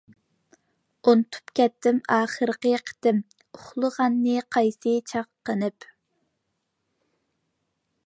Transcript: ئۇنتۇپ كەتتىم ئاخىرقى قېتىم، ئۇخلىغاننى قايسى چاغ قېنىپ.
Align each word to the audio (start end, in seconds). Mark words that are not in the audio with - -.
ئۇنتۇپ 1.11 1.51
كەتتىم 1.59 1.99
ئاخىرقى 2.15 2.73
قېتىم، 2.89 3.21
ئۇخلىغاننى 3.59 4.41
قايسى 4.57 4.97
چاغ 5.13 5.31
قېنىپ. 5.51 5.91